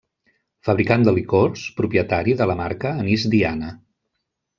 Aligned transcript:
Fabricant 0.67 1.03
de 1.07 1.11
licors, 1.17 1.65
propietari 1.81 2.33
de 2.39 2.47
la 2.53 2.57
marca 2.63 2.95
Anís 3.03 3.27
Diana. 3.35 3.71